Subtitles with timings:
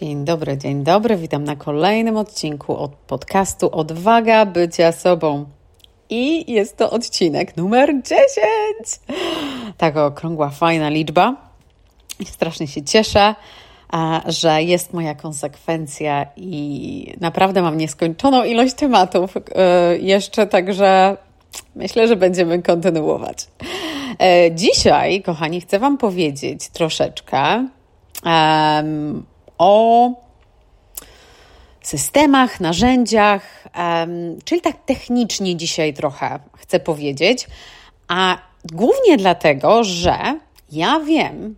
[0.00, 1.16] Dzień dobry, dzień dobry.
[1.16, 5.44] Witam na kolejnym odcinku od podcastu Odwaga bycia sobą.
[6.10, 8.20] I jest to odcinek numer 10.
[9.76, 11.36] Taka okrągła, fajna liczba.
[12.26, 13.34] Strasznie się cieszę,
[14.26, 21.16] że jest moja konsekwencja i naprawdę mam nieskończoną ilość tematów e, jeszcze, także
[21.74, 23.46] myślę, że będziemy kontynuować.
[24.20, 27.68] E, dzisiaj, kochani, chcę Wam powiedzieć troszeczkę
[29.58, 30.10] o
[31.80, 33.64] systemach, narzędziach,
[34.44, 37.46] czyli tak technicznie dzisiaj trochę chcę powiedzieć,
[38.08, 38.38] a
[38.72, 40.16] głównie dlatego, że
[40.72, 41.56] ja wiem,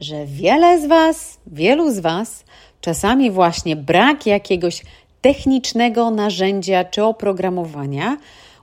[0.00, 2.44] że wiele z Was, wielu z Was
[2.80, 4.82] czasami właśnie brak jakiegoś
[5.20, 8.16] technicznego narzędzia czy oprogramowania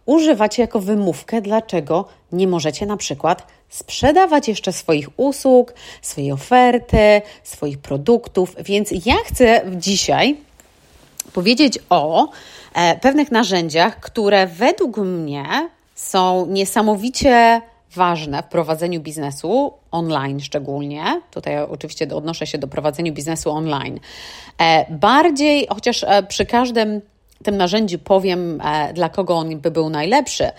[0.10, 7.78] używacie jako wymówkę, dlaczego nie możecie na przykład sprzedawać jeszcze swoich usług, swojej oferty, swoich
[7.78, 8.56] produktów.
[8.60, 10.38] Więc ja chcę dzisiaj
[11.34, 12.30] powiedzieć o
[12.74, 17.62] e, pewnych narzędziach, które według mnie są niesamowicie
[17.96, 21.22] ważne w prowadzeniu biznesu online szczególnie.
[21.32, 24.00] Tutaj oczywiście odnoszę się do prowadzenia biznesu online.
[24.58, 27.02] E, bardziej, chociaż e, przy każdym
[27.44, 30.50] tym narzędziu powiem, e, dla kogo on by był najlepszy,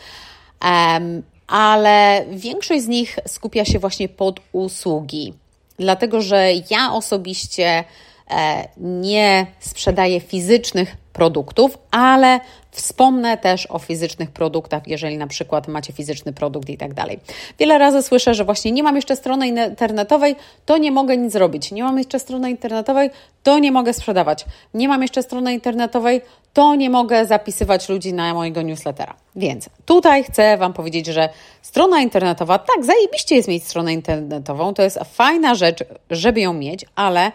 [1.47, 5.35] ale większość z nich skupia się właśnie pod usługi.
[5.79, 7.85] Dlatego, że ja osobiście
[8.31, 15.93] E, nie sprzedaję fizycznych produktów, ale wspomnę też o fizycznych produktach, jeżeli na przykład macie
[15.93, 17.21] fizyczny produkt i tak dalej.
[17.59, 20.37] Wiele razy słyszę, że właśnie nie mam jeszcze strony internetowej,
[20.67, 21.73] to nie mogę nic zrobić.
[21.73, 23.11] Nie mam jeszcze strony internetowej,
[23.43, 24.45] to nie mogę sprzedawać.
[24.75, 26.21] Nie mam jeszcze strony internetowej,
[26.53, 29.15] to nie mogę zapisywać ludzi na mojego newslettera.
[29.37, 31.29] Więc tutaj chcę Wam powiedzieć, że
[31.63, 36.85] strona internetowa, tak, zajebiście jest mieć stronę internetową, to jest fajna rzecz, żeby ją mieć,
[36.95, 37.33] ale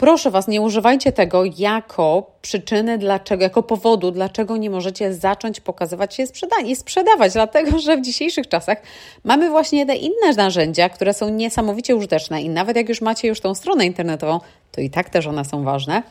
[0.00, 6.14] Proszę Was, nie używajcie tego jako przyczyny, dlaczego, jako powodu, dlaczego nie możecie zacząć pokazywać
[6.14, 6.24] się
[6.66, 8.82] i sprzedawać, dlatego że w dzisiejszych czasach
[9.24, 13.40] mamy właśnie te inne narzędzia, które są niesamowicie użyteczne i nawet jak już macie już
[13.40, 14.40] tą stronę internetową,
[14.72, 16.02] to i tak też one są ważne,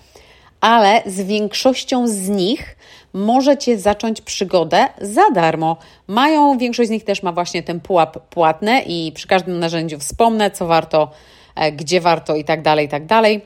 [0.62, 2.76] ale z większością z nich
[3.14, 5.78] możecie zacząć przygodę za darmo.
[6.08, 10.52] Mają, większość z nich też ma właśnie ten pułap płatny i przy każdym narzędziu wspomnę,
[10.52, 11.12] co warto,
[11.56, 13.42] e, gdzie warto i tak dalej, i tak dalej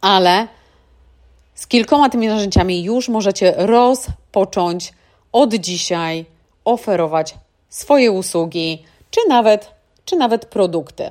[0.00, 0.48] ale
[1.54, 4.92] z kilkoma tymi narzędziami już możecie rozpocząć
[5.32, 6.24] od dzisiaj
[6.64, 7.34] oferować
[7.68, 9.70] swoje usługi, czy nawet,
[10.04, 11.10] czy nawet produkty.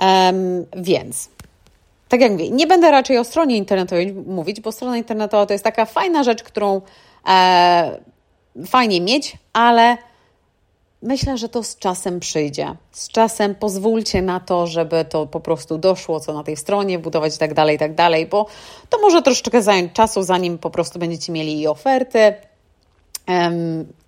[0.00, 1.28] Um, więc,
[2.08, 5.64] tak jak mówię, nie będę raczej o stronie internetowej mówić, bo strona internetowa to jest
[5.64, 6.80] taka fajna rzecz, którą
[7.28, 7.98] e,
[8.66, 9.98] fajnie mieć, ale
[11.02, 12.74] Myślę, że to z czasem przyjdzie.
[12.92, 17.36] Z czasem pozwólcie na to, żeby to po prostu doszło, co na tej stronie, budować
[17.36, 18.46] i tak dalej, i tak dalej, bo
[18.88, 22.34] to może troszeczkę zająć czasu, zanim po prostu będziecie mieli i oferty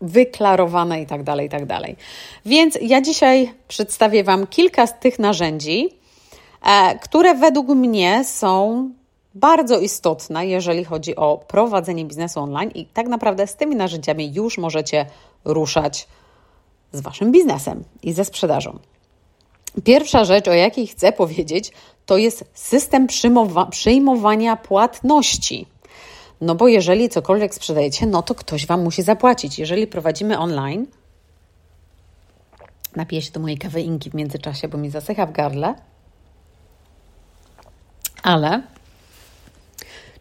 [0.01, 1.97] wyklarowane i tak dalej, i tak dalej.
[2.47, 5.89] Więc ja dzisiaj przedstawię Wam kilka z tych narzędzi,
[7.03, 8.91] które według mnie są
[9.35, 14.59] bardzo istotne, jeżeli chodzi o prowadzenie biznesu online i tak naprawdę z tymi narzędziami już
[14.59, 15.07] możecie
[15.45, 16.09] ruszać
[16.93, 18.79] z Waszym biznesem i ze sprzedażą.
[19.85, 21.73] Pierwsza rzecz, o jakiej chcę powiedzieć,
[22.07, 23.07] to jest system
[23.71, 25.67] przyjmowania płatności.
[26.41, 29.59] No bo jeżeli cokolwiek sprzedajecie, no to ktoś Wam musi zapłacić.
[29.59, 30.87] Jeżeli prowadzimy online,
[32.97, 35.75] napiję się do mojej kaweinki w międzyczasie, bo mi zasycha w gardle,
[38.23, 38.63] ale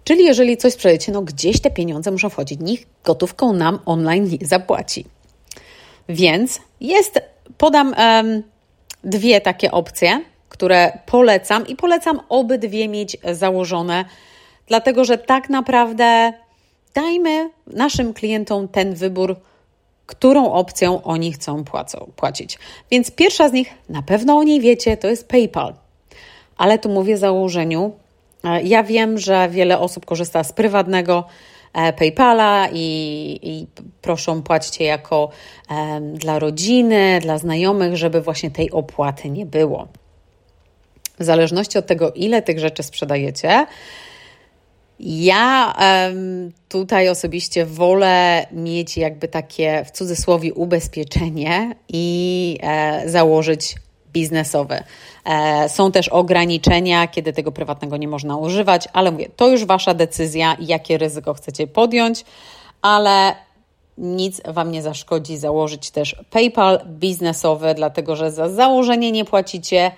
[0.10, 2.60] Czyli jeżeli coś sprzedajecie, no gdzieś te pieniądze muszą wchodzić.
[2.60, 5.06] Nikt gotówką nam online nie zapłaci.
[6.10, 7.22] Więc jest,
[7.58, 8.44] podam um,
[9.04, 14.06] dwie takie opcje, które polecam i polecam obydwie mieć założone,
[14.68, 16.34] dlatego że tak naprawdę
[16.94, 19.36] dajmy naszym klientom ten wybór,
[20.06, 22.58] którą opcją oni chcą płacą, płacić.
[22.92, 25.74] Więc pierwsza z nich, na pewno o niej wiecie, to jest PayPal.
[26.60, 27.92] Ale tu mówię założeniu.
[28.44, 31.24] E, ja wiem, że wiele osób korzysta z prywatnego
[31.74, 33.68] E, PayPala i, i
[34.02, 35.30] proszą płaćcie jako
[36.14, 39.88] dla rodziny, dla znajomych, żeby właśnie tej opłaty nie było.
[41.20, 43.66] W zależności od tego, ile tych rzeczy sprzedajecie,
[45.00, 45.74] ja
[46.70, 53.76] tutaj osobiście wolę mieć jakby takie w cudzysłowie ubezpieczenie i e, założyć
[54.14, 54.84] biznesowe.
[55.26, 59.94] E, są też ograniczenia, kiedy tego prywatnego nie można używać, ale mówię, to już Wasza
[59.94, 62.26] decyzja, jakie ryzyko chcecie podjąć,
[62.82, 63.36] ale
[63.98, 69.92] nic Wam nie zaszkodzi założyć też PayPal biznesowy, dlatego że za założenie nie płacicie,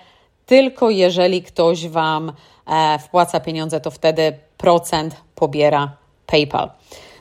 [0.45, 2.33] tylko jeżeli ktoś Wam
[2.67, 5.91] e, wpłaca pieniądze, to wtedy procent pobiera
[6.25, 6.71] PayPal.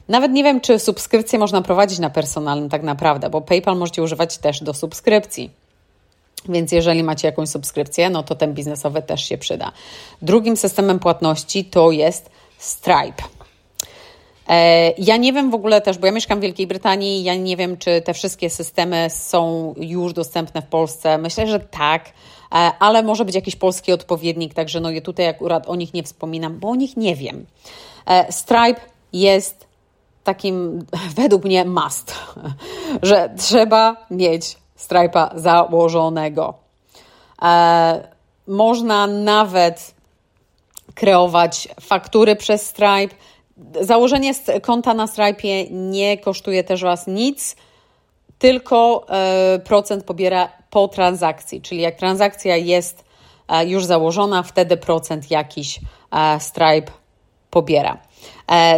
[0.08, 4.38] Nawet nie wiem, czy subskrypcję można prowadzić na personalnym tak naprawdę, bo PayPal możecie używać
[4.38, 5.59] też do subskrypcji.
[6.48, 9.72] Więc jeżeli macie jakąś subskrypcję, no to ten biznesowy też się przyda.
[10.22, 13.22] Drugim systemem płatności to jest Stripe.
[14.48, 17.56] E, ja nie wiem w ogóle też, bo ja mieszkam w Wielkiej Brytanii, ja nie
[17.56, 21.18] wiem, czy te wszystkie systemy są już dostępne w Polsce.
[21.18, 25.68] Myślę, że tak, e, ale może być jakiś polski odpowiednik, także no ja tutaj akurat
[25.68, 27.46] o nich nie wspominam, bo o nich nie wiem.
[28.06, 28.80] E, Stripe
[29.12, 29.66] jest
[30.24, 32.14] takim według mnie must,
[33.02, 36.54] że trzeba mieć Stripe'a założonego.
[38.46, 39.94] Można nawet
[40.94, 43.14] kreować faktury przez Stripe,
[43.80, 44.32] Założenie
[44.62, 47.56] konta na Stripe nie kosztuje też Was nic,
[48.38, 53.04] tylko e, procent pobiera po transakcji, czyli jak transakcja jest
[53.48, 55.80] e, już założona, wtedy procent jakiś
[56.10, 56.92] e, Stripe
[57.50, 57.98] pobiera.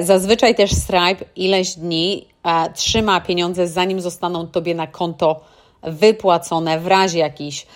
[0.01, 2.29] Zazwyczaj też Stripe ileś dni
[2.75, 5.41] trzyma pieniądze, zanim zostaną Tobie na konto
[5.83, 7.67] wypłacone w razie jakichś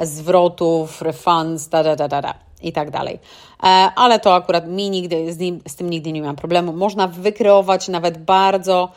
[0.00, 2.34] zwrotów, refunds, da, da, da, da, da
[2.64, 3.18] i tak dalej.
[3.62, 3.66] E,
[3.96, 6.72] ale to akurat mi nigdy, z, nim, z tym nigdy nie miałam problemu.
[6.72, 8.88] Można wykreować nawet bardzo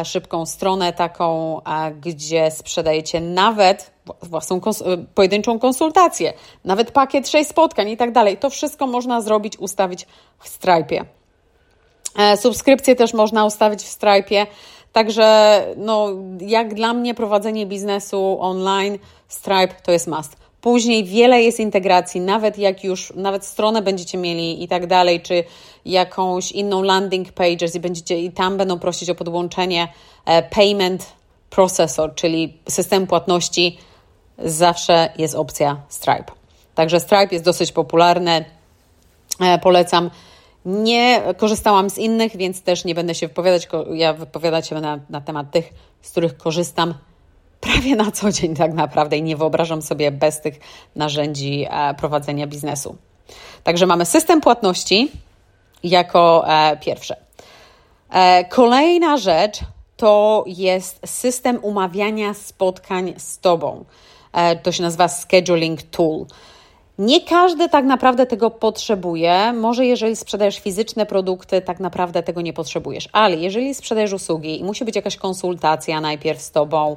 [0.00, 3.90] e, szybką stronę taką, e, gdzie sprzedajecie nawet
[4.22, 6.32] własną kons pojedynczą konsultację,
[6.64, 8.36] nawet pakiet 6 spotkań i tak dalej.
[8.36, 10.06] To wszystko można zrobić, ustawić
[10.38, 11.04] w Stripe.
[12.36, 14.46] Subskrypcje też można ustawić w Stripe.
[14.92, 16.08] Także no,
[16.40, 18.98] jak dla mnie prowadzenie biznesu online,
[19.28, 20.36] Stripe to jest must.
[20.60, 25.44] Później wiele jest integracji, nawet jak już, nawet stronę będziecie mieli i tak dalej, czy
[25.84, 29.88] jakąś inną landing pages i będziecie i tam będą prosić o podłączenie
[30.24, 31.06] e, payment
[31.50, 33.78] processor, czyli system płatności,
[34.38, 36.32] zawsze jest opcja Stripe.
[36.74, 38.44] Także Stripe jest dosyć popularny,
[39.40, 40.10] e, polecam.
[40.64, 43.68] Nie korzystałam z innych, więc też nie będę się wypowiadać.
[43.92, 45.72] Ja wypowiadać się na, na temat tych,
[46.02, 46.94] z których korzystam
[47.60, 50.60] prawie na co dzień tak naprawdę i nie wyobrażam sobie bez tych
[50.96, 52.96] narzędzi e, prowadzenia biznesu.
[53.64, 55.12] Także mamy system płatności
[55.84, 57.16] jako e, pierwsze.
[58.10, 59.60] E, kolejna rzecz
[59.96, 63.84] to jest system umawiania spotkań z Tobą.
[64.62, 66.26] To się nazywa Scheduling Tool.
[66.98, 69.52] Nie każdy tak naprawdę tego potrzebuje.
[69.52, 74.64] Może jeżeli sprzedajesz fizyczne produkty, tak naprawdę tego nie potrzebujesz, ale jeżeli sprzedajesz usługi i
[74.64, 76.96] musi być jakaś konsultacja najpierw z Tobą,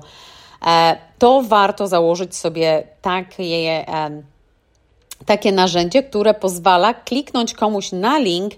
[0.65, 3.85] E, to warto założyć sobie takie,
[5.25, 8.53] takie narzędzie, które pozwala kliknąć komuś na link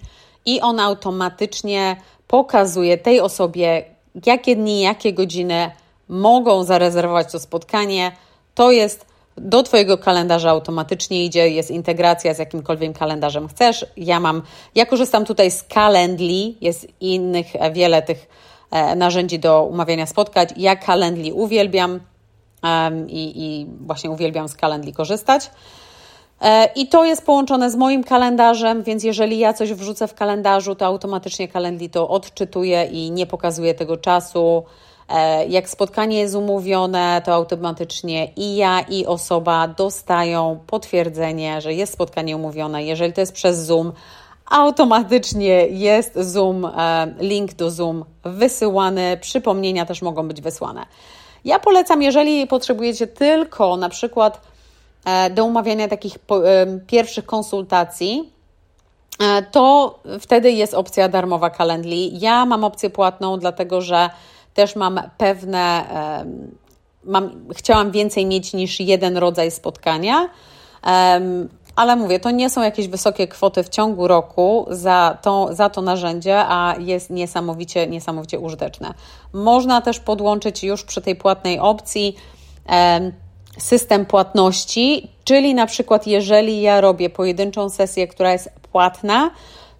[0.46, 1.96] i on automatycznie
[2.28, 3.86] pokazuje tej osobie,
[4.25, 5.72] jakie dni, jakie godziny
[6.10, 8.12] mogą zarezerwować to spotkanie.
[8.56, 9.06] To jest
[9.38, 13.86] do Twojego kalendarza automatycznie idzie, jest integracja z jakimkolwiek kalendarzem chcesz.
[13.98, 14.42] Ja mam,
[14.76, 18.28] ja korzystam tutaj z Calendly, jest innych wiele tych
[18.74, 20.48] E, narzędzi do umawiania spotkań.
[20.58, 22.00] Ja Calendly uwielbiam
[23.08, 25.52] i, i właśnie uwielbiam z Calendly korzystać.
[26.42, 30.76] E, I to jest połączone z moim kalendarzem, więc jeżeli ja coś wrzucę w kalendarzu,
[30.76, 34.64] to automatycznie Calendly to odczytuje i nie pokazuje tego czasu.
[35.10, 41.94] E, jak spotkanie jest umówione, to automatycznie i ja, i osoba dostają potwierdzenie, że jest
[41.94, 42.84] spotkanie umówione.
[42.84, 43.92] Jeżeli to jest przez Zoom,
[44.46, 50.86] automatycznie jest Zoom, e, link do Zoom wysyłany, przypomnienia też mogą być wysłane.
[51.46, 54.42] Ja polecam, jeżeli potrzebujecie tylko na przykład
[55.06, 56.18] e, do umawiania takich
[56.88, 58.34] pierwszych konsultacji,
[59.51, 62.10] to wtedy jest opcja darmowa Calendly.
[62.12, 64.10] Ja mam opcję płatną, dlatego że
[64.53, 65.86] też mam pewne,
[67.03, 70.29] mam, chciałam więcej mieć niż jeden rodzaj spotkania.
[71.75, 75.81] Ale mówię, to nie są jakieś wysokie kwoty w ciągu roku za to, za to
[75.81, 78.93] narzędzie, a jest niesamowicie, niesamowicie użyteczne.
[79.33, 82.15] Można też podłączyć już przy tej płatnej opcji
[83.57, 89.31] system płatności, czyli na przykład jeżeli ja robię pojedynczą sesję, która jest płatna,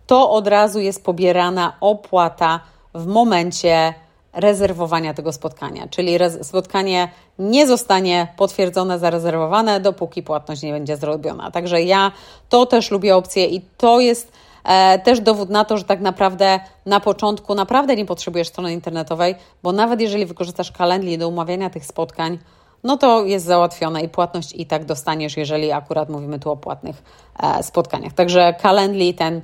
[0.07, 2.59] to od razu jest pobierana opłata
[2.93, 3.93] w momencie
[4.33, 11.51] rezerwowania tego spotkania, czyli spotkanie nie zostanie potwierdzone, zarezerwowane, dopóki płatność nie będzie zrobiona.
[11.51, 12.11] Także ja
[12.49, 14.31] to też lubię opcję i to jest
[14.63, 19.35] e, też dowód na to, że tak naprawdę na początku naprawdę nie potrzebujesz strony internetowej,
[19.63, 22.39] bo nawet jeżeli wykorzystasz Calendly do umawiania tych spotkań,
[22.83, 27.03] no to jest załatwione i płatność i tak dostaniesz, jeżeli akurat mówimy tu o płatnych
[27.43, 28.13] e, spotkaniach.
[28.13, 29.41] Także Calendly ten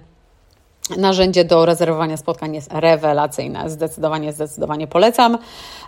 [0.97, 3.69] narzędzie do rezerwowania spotkań jest rewelacyjne.
[3.69, 5.37] Zdecydowanie, zdecydowanie polecam.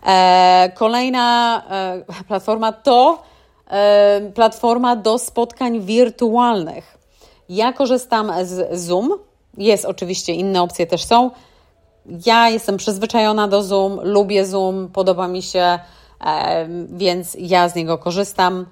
[0.05, 3.23] E, kolejna e, platforma to
[3.69, 6.97] e, platforma do spotkań wirtualnych.
[7.49, 9.11] Ja korzystam z Zoom.
[9.57, 11.31] Jest oczywiście, inne opcje też są.
[12.25, 15.79] Ja jestem przyzwyczajona do Zoom, lubię Zoom, podoba mi się,
[16.87, 18.65] więc ja z niego korzystam.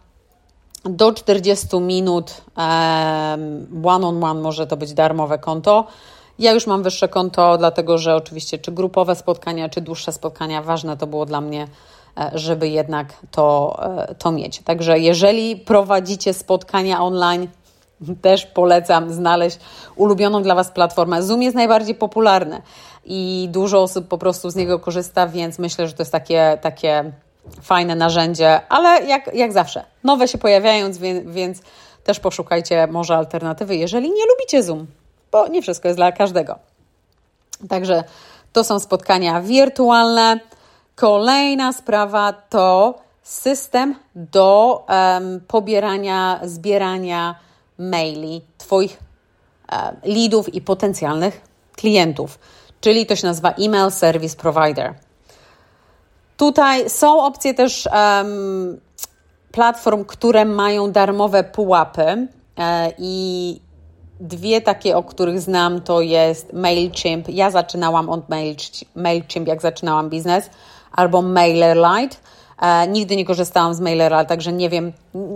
[0.83, 2.41] Do 40 minut
[3.83, 5.87] one on one może to być darmowe konto.
[6.39, 10.97] Ja już mam wyższe konto, dlatego że oczywiście czy grupowe spotkania, czy dłuższe spotkania, ważne
[10.97, 11.67] to było dla mnie,
[12.17, 13.77] e, żeby jednak to,
[14.07, 14.59] e, to mieć.
[14.59, 17.47] Także jeżeli prowadzicie spotkania online,
[18.21, 19.59] też polecam znaleźć
[19.95, 21.23] ulubioną dla Was platformę.
[21.23, 22.61] Zoom jest najbardziej popularny
[23.05, 27.11] i dużo osób po prostu z niego korzysta, więc myślę, że to jest takie, takie
[27.61, 30.91] fajne narzędzie, ale jak, jak zawsze, nowe się pojawiają,
[31.25, 31.61] więc
[32.03, 34.87] też poszukajcie może alternatywy, jeżeli nie lubicie Zoom,
[35.31, 36.59] bo nie wszystko jest dla każdego.
[37.69, 38.03] Także
[38.53, 40.39] to są spotkania wirtualne.
[40.95, 47.35] Kolejna sprawa to system do um, pobierania, zbierania
[47.77, 48.99] maili Twoich
[49.71, 51.41] um, leadów i potencjalnych
[51.75, 52.39] klientów,
[52.81, 54.93] czyli to się nazywa Email Service Provider.
[56.37, 58.79] Tutaj są opcje też um,
[59.51, 63.61] platform, które mają darmowe pułapy e, i
[64.19, 67.29] dwie takie, o których znam, to jest MailChimp.
[67.29, 68.21] Ja zaczynałam od
[68.95, 70.49] MailChimp, jak zaczynałam biznes,
[70.91, 72.17] albo MailerLite.
[72.61, 74.93] E, nigdy nie korzystałam z MailerLite, także nie wiem,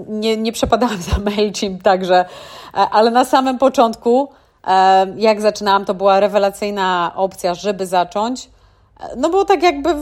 [0.08, 2.26] nie, nie przepadałam za MailChimp, także,
[2.74, 4.30] e, ale na samym początku,
[4.68, 8.50] e, jak zaczynałam, to była rewelacyjna opcja, żeby zacząć.
[9.18, 9.96] No bo tak jakby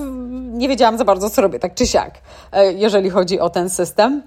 [0.52, 2.14] nie wiedziałam za bardzo, co robię, tak czy siak,
[2.52, 4.24] e, jeżeli chodzi o ten system.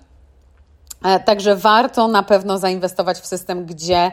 [1.05, 4.13] E, także warto na pewno zainwestować w system, gdzie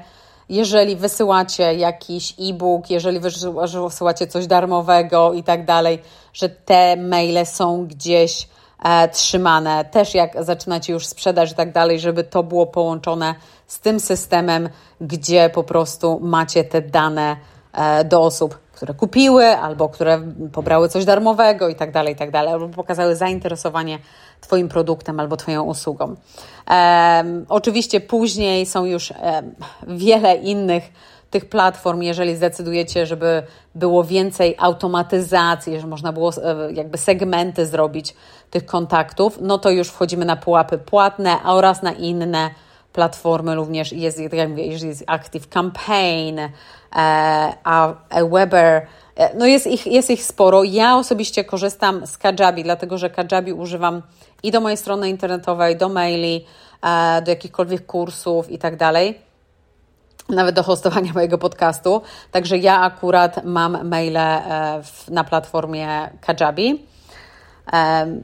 [0.52, 6.02] jeżeli wysyłacie jakiś e-book, jeżeli wysyłacie coś darmowego i tak dalej,
[6.34, 8.48] że te maile są gdzieś
[8.84, 9.86] e, trzymane.
[9.86, 13.36] Też jak zaczynacie już sprzedaż i tak dalej, żeby to było połączone
[13.68, 14.70] z tym systemem,
[15.02, 17.38] gdzie po prostu macie te dane
[17.74, 20.22] e, do osób, które kupiły, albo które
[20.54, 24.00] pobrały coś darmowego i tak dalej, i tak dalej, albo pokazały zainteresowanie
[24.42, 26.16] Twoim produktem albo Twoją usługą.
[27.50, 29.14] Oczywiście później są już
[29.88, 30.84] wiele innych
[31.30, 33.44] tych platform, jeżeli zdecydujecie, żeby
[33.76, 38.16] było więcej automatyzacji, że można było e, jakby segmenty zrobić
[38.50, 42.50] tych kontaktów, no to już wchodzimy na pułapy płatne oraz na inne
[42.94, 46.50] platformy również jest, jak mówię, jest Active Campaign, e,
[47.64, 47.94] a
[48.32, 50.64] Weber, e, no jest ich, jest ich sporo.
[50.64, 54.02] Ja osobiście korzystam z Kajabi, dlatego że Kajabi używam
[54.44, 56.46] i do mojej strony internetowej, do maili,
[56.82, 59.32] e, do jakichkolwiek kursów i tak dalej
[60.30, 62.02] nawet do hostowania mojego podcastu.
[62.32, 64.42] Także ja akurat mam maile
[65.10, 66.91] na platformie Kajabi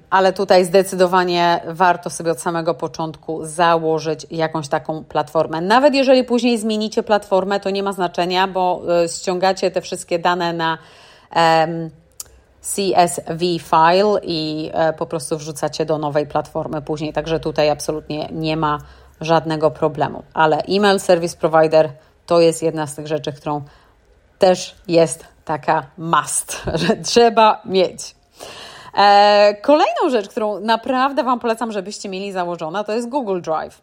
[0.10, 5.62] ale tutaj zdecydowanie warto sobie od samego początku założyć jakąś taką platformę.
[5.62, 10.54] Nawet jeżeli później zmienicie platformę, to nie ma znaczenia, bo e, ściągacie te wszystkie dane
[10.54, 10.78] na
[12.62, 17.14] CSV file i e, po prostu wrzucacie do nowej platformy później.
[17.14, 18.78] Także tutaj absolutnie nie ma
[19.22, 20.24] żadnego problemu.
[20.34, 21.90] Ale email service provider
[22.26, 23.62] to jest jedna z tych rzeczy, którą
[24.40, 28.16] też jest taka must, że trzeba mieć.
[28.98, 33.82] E, kolejną rzecz, którą naprawdę Wam polecam, żebyście mieli założona, to jest Google Drive.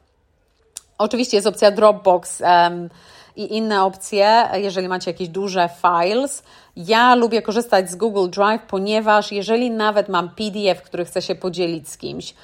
[0.98, 2.88] Oczywiście jest opcja Dropbox um,
[3.36, 6.42] i inne opcje, jeżeli macie jakieś duże files.
[6.76, 11.88] Ja lubię korzystać z Google Drive, ponieważ jeżeli nawet mam PDF, który chcę się podzielić
[11.88, 12.34] z kimś,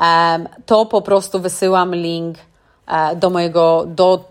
[0.00, 2.36] um, to po prostu wysyłam link
[2.88, 4.24] uh, do mojego, do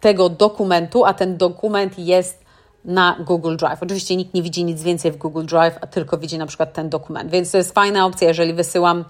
[0.00, 2.47] tego dokumentu, a ten dokument jest
[2.88, 3.82] na Google Drive.
[3.82, 6.88] Oczywiście nikt nie widzi nic więcej w Google Drive, a tylko widzi na przykład ten
[6.88, 7.30] dokument.
[7.30, 9.04] Więc to jest fajna opcja, jeżeli wysyłam,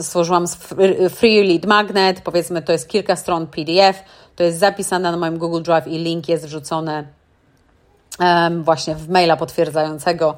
[0.00, 0.44] stworzyłam
[1.10, 4.02] Free Lead Magnet, powiedzmy to jest kilka stron PDF,
[4.36, 7.06] to jest zapisane na moim Google Drive i link jest wrzucony
[8.62, 10.36] właśnie w maila potwierdzającego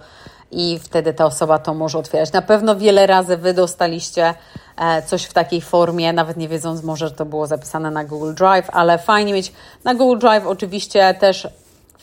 [0.51, 2.33] i wtedy ta osoba to może otwierać.
[2.33, 4.35] Na pewno wiele razy Wy dostaliście
[4.77, 8.35] e, coś w takiej formie, nawet nie wiedząc może, że to było zapisane na Google
[8.35, 9.53] Drive, ale fajnie mieć
[9.85, 11.49] na Google Drive oczywiście też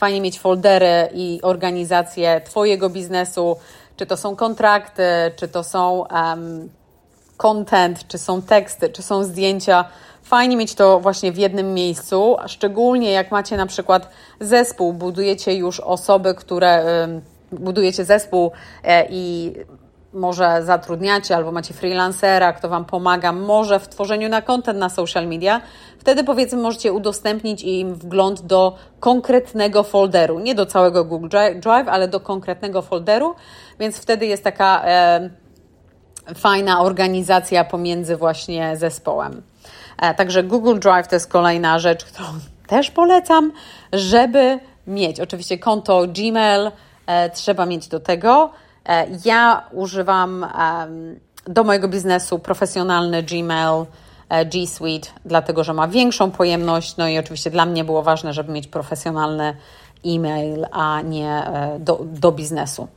[0.02, 3.58] Fajnie mieć foldery i organizację Twojego biznesu,
[3.96, 5.04] czy to są kontrakty,
[5.36, 6.70] czy to są um,
[7.38, 9.86] content, czy są teksty, czy są zdjęcia.
[10.24, 15.80] Fajnie mieć to właśnie w jednym miejscu, szczególnie jak macie na przykład zespół, budujecie już
[15.80, 18.52] osoby, które um, budujecie zespół
[18.84, 19.54] e, i
[20.14, 25.28] może zatrudniacie albo macie freelancera, kto Wam pomaga, może w tworzeniu na content na social
[25.28, 25.62] media,
[26.00, 31.28] wtedy powiedzmy możecie udostępnić im wgląd do konkretnego folderu, nie do całego Google
[31.62, 33.36] Drive, ale do konkretnego folderu,
[33.80, 35.30] więc wtedy jest taka e,
[36.36, 39.42] fajna organizacja pomiędzy właśnie zespołem.
[40.02, 42.28] E, także Google Drive to jest kolejna rzecz, którą
[42.68, 43.52] też polecam,
[43.94, 46.72] żeby mieć oczywiście konto Gmail,
[47.08, 48.52] e, trzeba mieć do tego.
[48.86, 50.46] E, ja używam
[51.48, 53.86] do mojego biznesu profesjonalny Gmail,
[54.30, 56.98] e, G Suite, dlatego że ma większą pojemność.
[56.98, 59.56] No i oczywiście dla mnie było ważne, żeby mieć profesjonalny
[60.06, 61.44] e-mail, a nie
[61.80, 62.88] do, do biznesu,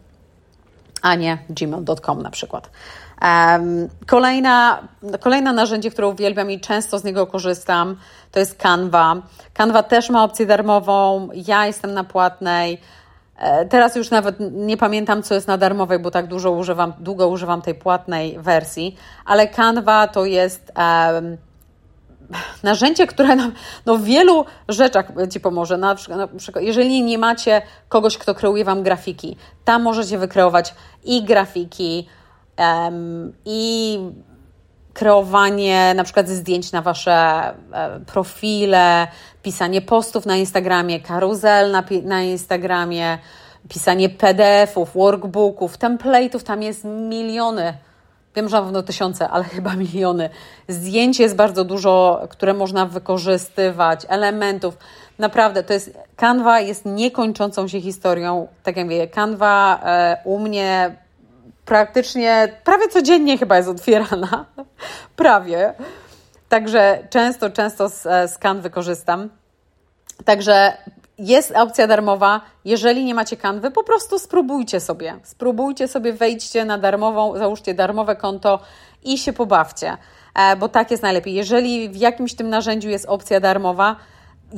[1.03, 2.71] a nie gmail.com na przykład.
[3.23, 4.89] Um, kolejna,
[5.21, 7.97] kolejne narzędzie, które uwielbiam i często z niego korzystam,
[8.33, 9.17] to jest Canva.
[9.55, 12.81] Canva też ma opcję darmową, ja jestem na płatnej.
[13.39, 17.29] E, teraz już nawet nie pamiętam, co jest na darmowej, bo tak dużo używam, długo
[17.29, 21.37] używam tej płatnej wersji, ale Canva to jest um,
[22.63, 23.53] narzędzie, które nam
[23.87, 25.77] no, w wielu rzeczach Ci pomoże.
[25.77, 30.75] Na przykład, jeżeli nie macie kogoś, kto kreuje Wam grafiki, tam możecie wykreować
[31.05, 32.09] i grafiki,
[32.59, 33.99] um, i
[34.95, 39.07] kreowanie na przykład zdjęć na Wasze e, profile,
[39.43, 43.19] pisanie postów na Instagramie, karuzel na, na Instagramie,
[43.69, 47.75] pisanie PDF-ów, workbooków, template'ów, tam jest miliony.
[48.37, 50.31] Wiem, że na pewno tysiące, ale chyba miliony.
[50.69, 54.79] Zdjęć jest bardzo dużo, które można wykorzystywać, elementów.
[55.19, 55.99] Naprawdę, to jest.
[56.17, 58.49] Canva jest niekończącą się historią.
[58.63, 60.97] Tak jak mówię, Canva e, u mnie
[61.65, 64.45] praktycznie prawie codziennie chyba jest otwierana.
[65.17, 65.75] prawie.
[66.49, 69.31] Także często, często e, z Canvy korzystam.
[70.25, 70.73] Także
[71.19, 72.41] jest opcja darmowa.
[72.65, 75.19] Jeżeli nie macie kanwy, po prostu spróbujcie sobie.
[75.23, 78.61] Spróbujcie sobie, wejdźcie na darmową, załóżcie darmowe konto
[79.05, 79.97] i się pobawcie,
[80.35, 81.35] e, bo tak jest najlepiej.
[81.35, 83.97] Jeżeli w jakimś tym narzędziu jest opcja darmowa,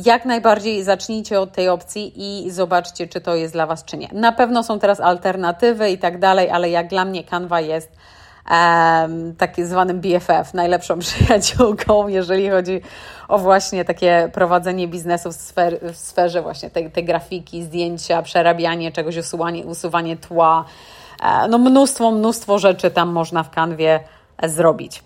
[0.05, 4.09] jak najbardziej zacznijcie od tej opcji i zobaczcie, czy to jest dla Was, czy nie.
[4.13, 7.93] Na pewno są teraz alternatywy i tak dalej, ale jak dla mnie Canva jest
[8.51, 9.35] um,
[9.67, 12.81] zwanym BFF, najlepszą przyjaciółką, jeżeli chodzi
[13.29, 18.93] o właśnie takie prowadzenie biznesu w, sfer, w sferze właśnie tej, tej grafiki, zdjęcia, przerabianie
[18.93, 20.65] czegoś, usuwanie, usuwanie tła.
[21.23, 24.01] E, no mnóstwo, mnóstwo rzeczy tam można w kanwie
[24.43, 25.03] zrobić.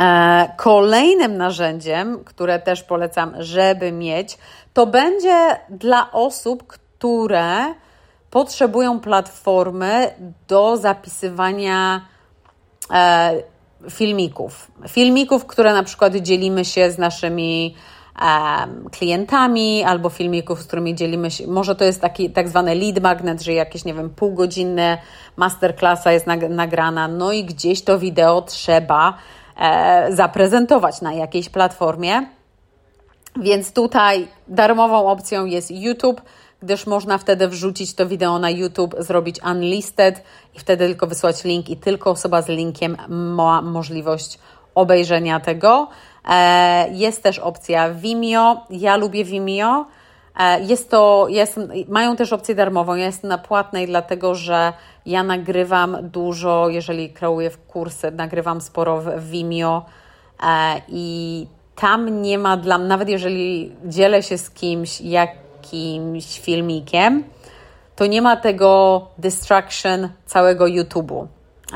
[0.00, 4.38] E, kolejnym narzędziem, które też polecam, żeby mieć,
[4.74, 7.74] to będzie dla osób, które
[8.30, 10.14] potrzebują platformy
[10.48, 12.00] do zapisywania
[12.90, 13.32] e,
[13.90, 14.70] filmików.
[14.88, 17.74] Filmików, które na przykład dzielimy się z naszymi
[18.92, 21.46] klientami albo filmików, z którymi dzielimy się.
[21.46, 24.98] Może to jest taki tak zwany lead magnet, że jakieś, nie wiem, półgodzinne
[25.36, 29.39] masterclassa jest nagrana, no i gdzieś to wideo trzeba E,
[30.10, 32.26] zaprezentować na jakiejś platformie.
[33.36, 36.22] Więc tutaj darmową opcją jest YouTube,
[36.62, 40.22] gdyż można wtedy wrzucić to wideo na YouTube, zrobić unlisted
[40.54, 44.38] i wtedy tylko wysłać link i tylko osoba z linkiem ma możliwość
[44.74, 45.88] obejrzenia tego.
[46.28, 48.56] E, jest też opcja Vimeo.
[48.70, 49.86] Ja lubię Vimeo.
[50.38, 51.28] E, jest to,
[51.88, 52.94] mają też opcję darmową.
[52.94, 54.72] Ja jestem na płatnej, dlatego że
[55.06, 59.84] ja nagrywam dużo, jeżeli kreuję w kursy, nagrywam sporo w Vimeo
[60.42, 67.24] e, i tam nie ma dla mnie, nawet jeżeli dzielę się z kimś jakimś filmikiem,
[67.96, 71.26] to nie ma tego distraction całego YouTube'u,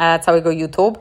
[0.01, 0.99] e, całego YouTube.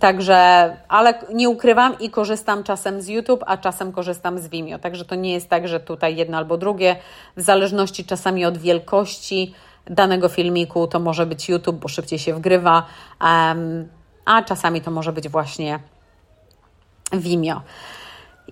[0.00, 4.78] Także, ale nie ukrywam i korzystam czasem z YouTube, a czasem korzystam z Vimeo.
[4.78, 6.96] Także to nie jest tak, że tutaj jedno albo drugie,
[7.36, 9.54] w zależności czasami od wielkości
[9.86, 12.86] danego filmiku to może być YouTube, bo szybciej się wgrywa,
[14.24, 15.78] a czasami to może być właśnie
[17.12, 17.60] Vimeo.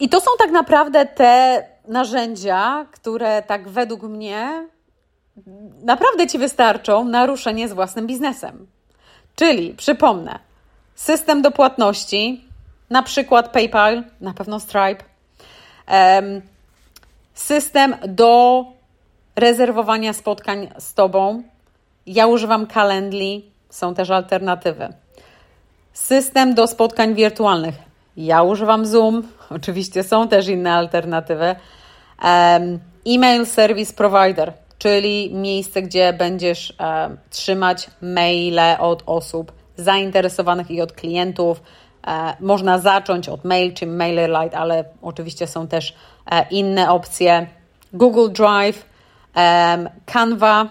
[0.01, 4.69] I to są tak naprawdę te narzędzia, które tak według mnie
[5.83, 8.67] naprawdę Ci wystarczą na ruszenie z własnym biznesem.
[9.37, 10.39] Czyli, przypomnę,
[10.95, 12.45] system do płatności,
[12.91, 15.05] na przykład PayPal, na pewno Stripe,
[17.35, 18.65] system do
[19.37, 21.43] rezerwowania spotkań z Tobą.
[22.07, 24.89] Ja używam Calendly, są też alternatywy.
[25.93, 27.75] System do spotkań wirtualnych.
[28.17, 29.23] Ja używam Zoom,
[29.57, 31.57] oczywiście są też inne alternatywy.
[33.07, 40.93] Email Service Provider, czyli miejsce, gdzie będziesz um, trzymać maile od osób zainteresowanych i od
[40.93, 41.63] klientów.
[42.07, 45.95] E, można zacząć od Mail czy MailerLite, ale oczywiście są też
[46.31, 47.47] e, inne opcje.
[47.93, 48.85] Google Drive,
[50.07, 50.69] Canva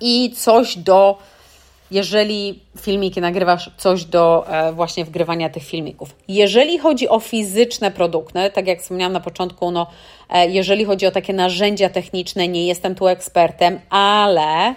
[0.00, 1.18] i coś do,
[1.90, 6.14] jeżeli filmiki nagrywasz, coś do e, właśnie wgrywania tych filmików.
[6.28, 11.10] Jeżeli chodzi o fizyczne produkty, tak jak wspomniałam na początku, no, e, jeżeli chodzi o
[11.10, 14.74] takie narzędzia techniczne, nie jestem tu ekspertem, ale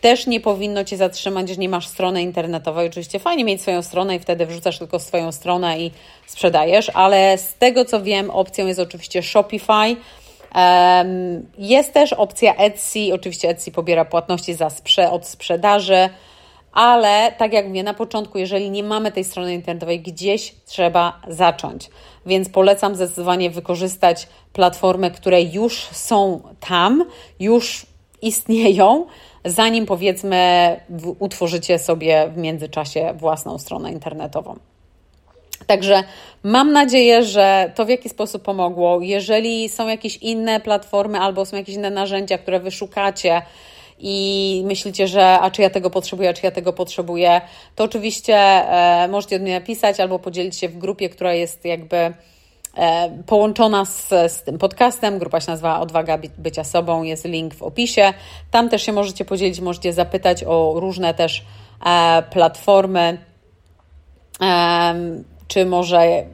[0.00, 2.88] też nie powinno Cię zatrzymać, że nie masz strony internetowej.
[2.88, 5.90] Oczywiście fajnie mieć swoją stronę i wtedy wrzucasz tylko swoją stronę i
[6.26, 9.96] sprzedajesz, ale z tego co wiem, opcją jest oczywiście Shopify.
[11.58, 13.14] Jest też opcja Etsy.
[13.14, 16.08] Oczywiście Etsy pobiera płatności za sprze od sprzedaży,
[16.72, 21.90] ale tak jak mówię na początku, jeżeli nie mamy tej strony internetowej, gdzieś trzeba zacząć.
[22.26, 27.04] Więc polecam zdecydowanie wykorzystać platformy, które już są tam,
[27.40, 27.86] już
[28.22, 29.06] istnieją,
[29.44, 30.80] zanim powiedzmy
[31.18, 34.56] utworzycie sobie w międzyczasie własną stronę internetową.
[35.66, 36.04] Także
[36.42, 39.00] mam nadzieję, że to w jaki sposób pomogło.
[39.00, 43.42] Jeżeli są jakieś inne platformy albo są jakieś inne narzędzia, które wyszukacie
[44.02, 47.40] i myślicie, że a czy ja tego potrzebuję, a czy ja tego potrzebuję,
[47.76, 51.96] to oczywiście e, możecie do mnie napisać albo podzielić się w grupie, która jest jakby
[51.96, 52.12] e,
[53.26, 55.18] połączona z, z tym podcastem.
[55.18, 58.12] Grupa się nazywa Odwaga Bycia Sobą, jest link w opisie.
[58.50, 61.44] Tam też się możecie podzielić, możecie zapytać o różne też
[61.86, 63.18] e, platformy
[65.48, 66.24] czy może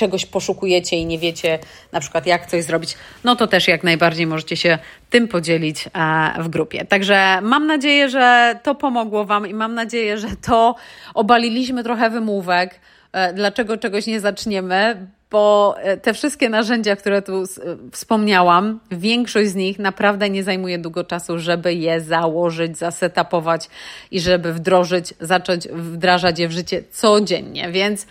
[0.00, 1.58] czegoś poszukujecie i nie wiecie
[1.92, 4.78] na przykład jak coś zrobić, no to też jak najbardziej możecie się
[5.10, 6.84] tym podzielić e, w grupie.
[6.84, 10.74] Także mam nadzieję, że to pomogło Wam i mam nadzieję, że to
[11.14, 12.80] obaliliśmy trochę wymówek,
[13.12, 17.44] e, dlaczego czegoś nie zaczniemy, bo e, te wszystkie narzędzia, które tu
[17.92, 23.68] wspomniałam, większość z nich naprawdę nie zajmuje długo czasu, żeby je założyć, zasetapować
[24.10, 27.72] i żeby wdrożyć, zacząć wdrażać je w życie codziennie.
[27.72, 28.06] Więc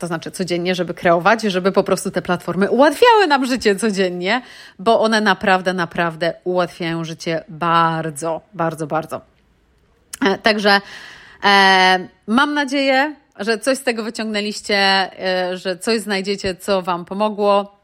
[0.00, 4.42] to znaczy codziennie, żeby kreować, żeby po prostu te platformy ułatwiały nam życie codziennie,
[4.78, 9.20] bo one naprawdę, naprawdę ułatwiają życie bardzo, bardzo, bardzo.
[10.26, 10.80] E, także
[11.44, 17.80] e, mam nadzieję, że coś z tego wyciągnęliście, e, że coś znajdziecie, co Wam pomogło.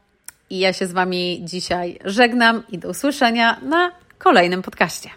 [0.49, 5.09] I ja się z Wami dzisiaj żegnam i do usłyszenia na kolejnym podcaście.